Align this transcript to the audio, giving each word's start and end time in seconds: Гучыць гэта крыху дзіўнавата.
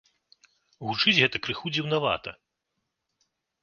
Гучыць 0.87 1.15
гэта 1.21 1.43
крыху 1.45 1.67
дзіўнавата. 1.77 2.39